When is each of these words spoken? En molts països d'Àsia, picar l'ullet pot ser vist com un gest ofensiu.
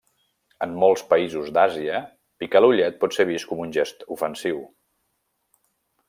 En 0.65 0.71
molts 0.83 1.03
països 1.11 1.51
d'Àsia, 1.57 1.99
picar 2.43 2.61
l'ullet 2.65 2.97
pot 3.03 3.17
ser 3.17 3.25
vist 3.33 3.49
com 3.53 3.61
un 3.69 3.75
gest 3.79 4.01
ofensiu. 4.19 4.63